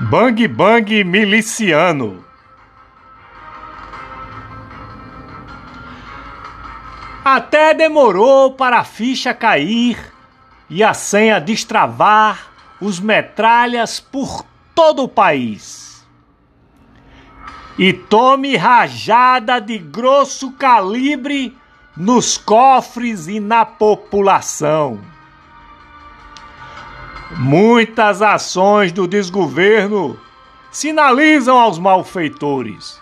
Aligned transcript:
Bang 0.00 0.46
Bang 0.46 1.02
Miliciano. 1.02 2.24
Até 7.24 7.74
demorou 7.74 8.52
para 8.52 8.78
a 8.78 8.84
ficha 8.84 9.34
cair 9.34 9.98
e 10.70 10.84
a 10.84 10.94
senha 10.94 11.40
destravar 11.40 12.46
os 12.80 13.00
metralhas 13.00 13.98
por 13.98 14.44
todo 14.72 15.02
o 15.02 15.08
país. 15.08 16.06
E 17.76 17.92
tome 17.92 18.56
rajada 18.56 19.60
de 19.60 19.78
grosso 19.78 20.52
calibre 20.52 21.58
nos 21.96 22.38
cofres 22.38 23.26
e 23.26 23.40
na 23.40 23.64
população. 23.64 25.17
Muitas 27.36 28.22
ações 28.22 28.90
do 28.90 29.06
desgoverno 29.06 30.18
sinalizam 30.70 31.58
aos 31.58 31.78
malfeitores. 31.78 33.00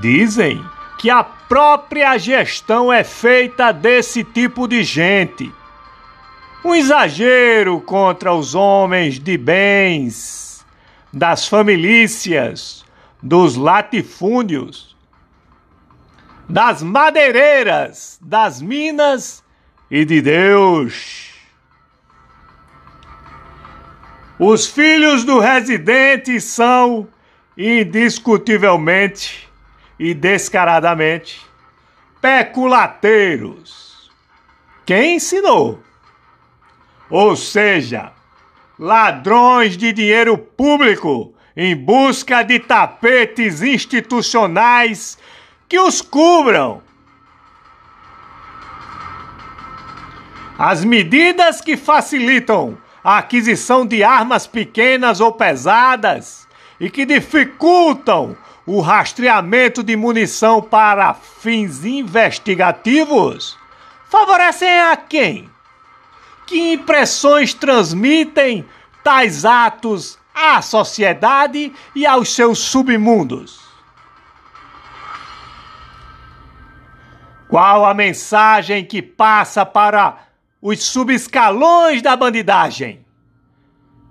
Dizem 0.00 0.64
que 0.98 1.10
a 1.10 1.24
própria 1.24 2.16
gestão 2.18 2.92
é 2.92 3.02
feita 3.02 3.72
desse 3.72 4.22
tipo 4.22 4.68
de 4.68 4.82
gente. 4.82 5.52
Um 6.64 6.74
exagero 6.74 7.80
contra 7.80 8.32
os 8.32 8.54
homens 8.54 9.18
de 9.18 9.36
bens, 9.38 10.64
das 11.12 11.48
famílias, 11.48 12.84
dos 13.22 13.56
latifúndios, 13.56 14.96
das 16.48 16.82
madeireiras, 16.82 18.18
das 18.20 18.60
minas 18.60 19.42
e 19.90 20.04
de 20.04 20.20
Deus. 20.20 21.27
Os 24.38 24.68
filhos 24.68 25.24
do 25.24 25.40
residente 25.40 26.40
são, 26.40 27.08
indiscutivelmente 27.56 29.48
e 29.98 30.14
descaradamente, 30.14 31.44
peculateiros. 32.20 34.12
Quem 34.86 35.16
ensinou? 35.16 35.82
Ou 37.10 37.34
seja, 37.34 38.12
ladrões 38.78 39.76
de 39.76 39.92
dinheiro 39.92 40.38
público 40.38 41.34
em 41.56 41.74
busca 41.74 42.44
de 42.44 42.60
tapetes 42.60 43.60
institucionais 43.60 45.18
que 45.68 45.80
os 45.80 46.00
cubram. 46.00 46.80
As 50.56 50.84
medidas 50.84 51.60
que 51.60 51.76
facilitam 51.76 52.78
a 53.08 53.16
aquisição 53.16 53.86
de 53.86 54.04
armas 54.04 54.46
pequenas 54.46 55.18
ou 55.18 55.32
pesadas 55.32 56.46
e 56.78 56.90
que 56.90 57.06
dificultam 57.06 58.36
o 58.66 58.82
rastreamento 58.82 59.82
de 59.82 59.96
munição 59.96 60.60
para 60.60 61.14
fins 61.14 61.86
investigativos 61.86 63.56
favorecem 64.10 64.80
a 64.80 64.94
quem? 64.94 65.48
Que 66.46 66.74
impressões 66.74 67.54
transmitem 67.54 68.68
tais 69.02 69.46
atos 69.46 70.18
à 70.34 70.60
sociedade 70.60 71.72
e 71.94 72.04
aos 72.04 72.34
seus 72.34 72.58
submundos? 72.58 73.58
Qual 77.48 77.86
a 77.86 77.94
mensagem 77.94 78.84
que 78.84 79.00
passa 79.00 79.64
para 79.64 80.28
os 80.60 80.84
subescalões 80.84 82.02
da 82.02 82.16
bandidagem. 82.16 83.04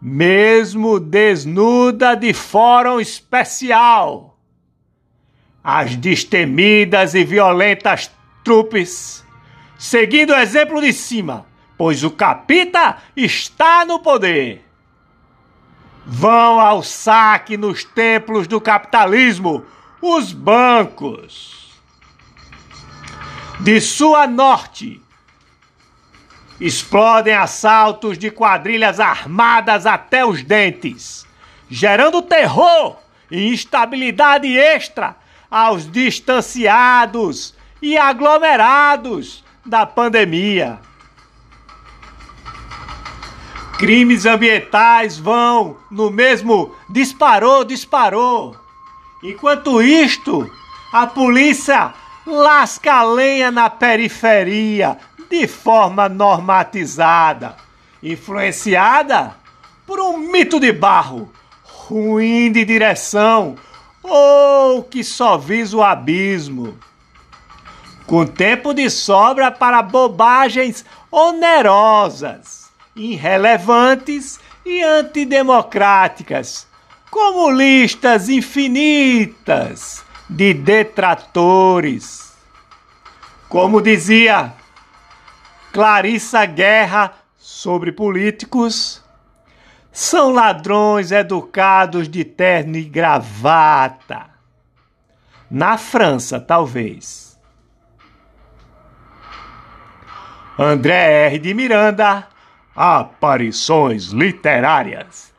Mesmo 0.02 1.00
desnuda 1.00 2.16
de 2.16 2.32
fórum 2.34 3.00
especial, 3.00 4.38
as 5.64 5.96
destemidas 5.96 7.16
e 7.16 7.24
violentas 7.24 8.12
trupes, 8.44 9.26
seguindo 9.78 10.32
o 10.32 10.36
exemplo 10.36 10.80
de 10.80 10.94
cima, 10.94 11.46
pois 11.78 12.04
o 12.04 12.12
capita 12.12 12.98
está 13.16 13.84
no 13.86 14.00
poder. 14.00 14.64
Vão 16.06 16.60
ao 16.60 16.82
saque 16.84 17.58
nos 17.58 17.84
templos 17.84 18.48
do 18.48 18.62
capitalismo 18.62 19.66
os 20.02 20.32
bancos. 20.32 21.76
De 23.60 23.82
sua 23.82 24.28
norte, 24.28 25.02
Explodem 26.60 27.36
assaltos 27.36 28.18
de 28.18 28.32
quadrilhas 28.32 29.00
armadas 29.00 29.86
até 29.86 30.26
os 30.26 30.42
dentes, 30.44 31.26
gerando 31.70 32.22
terror 32.22 32.98
e 33.30 33.54
instabilidade 33.54 34.48
extra 34.58 35.16
aos 35.52 35.90
distanciados 35.90 37.54
e 37.82 37.98
aglomerados 37.98 39.44
da 39.66 39.86
pandemia. 39.86 40.80
Crimes 43.78 44.26
ambientais 44.26 45.20
vão 45.20 45.78
no 45.92 46.10
mesmo 46.10 46.76
disparou, 46.90 47.64
disparou. 47.64 48.56
Enquanto 49.24 49.82
isto, 49.84 50.50
a 50.92 51.06
polícia 51.06 51.94
lasca 52.26 52.96
a 52.96 53.04
lenha 53.04 53.52
na 53.52 53.70
periferia, 53.70 54.98
de 55.30 55.48
forma 55.48 56.08
normatizada, 56.08 57.56
influenciada 58.02 59.36
por 59.86 60.00
um 60.00 60.18
mito 60.18 60.60
de 60.60 60.72
barro, 60.72 61.32
ruim 61.64 62.52
de 62.52 62.66
direção 62.66 63.56
ou 64.04 64.84
que 64.84 65.04
só 65.04 65.38
visa 65.38 65.78
o 65.78 65.84
abismo. 65.84 66.78
Com 68.06 68.26
tempo 68.26 68.74
de 68.74 68.90
sobra 68.90 69.52
para 69.52 69.82
bobagens 69.82 70.86
onerosas, 71.12 72.70
irrelevantes 72.96 74.40
e 74.66 74.82
antidemocráticas, 74.82 76.68
como 77.10 77.50
listas 77.50 78.30
infinitas 78.30 80.04
de 80.30 80.54
detratores. 80.54 82.34
Como 83.50 83.82
dizia 83.82 84.54
Clarissa 85.78 86.44
Guerra 86.48 87.14
sobre 87.38 87.92
políticos. 87.92 89.06
São 89.92 90.32
ladrões 90.32 91.12
educados 91.12 92.10
de 92.10 92.24
terno 92.24 92.78
e 92.78 92.84
gravata. 92.84 94.26
Na 95.52 95.78
França, 95.78 96.40
talvez. 96.40 97.40
André 100.58 101.28
R. 101.28 101.38
de 101.38 101.54
Miranda, 101.54 102.28
Aparições 102.76 104.06
Literárias. 104.06 105.32